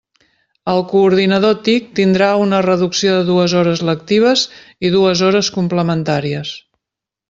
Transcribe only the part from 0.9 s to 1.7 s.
coordinador